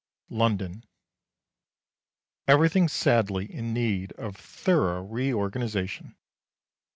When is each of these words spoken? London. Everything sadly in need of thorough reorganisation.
London. 0.31 0.83
Everything 2.47 2.87
sadly 2.87 3.45
in 3.45 3.71
need 3.71 4.13
of 4.13 4.35
thorough 4.35 5.03
reorganisation. 5.03 6.15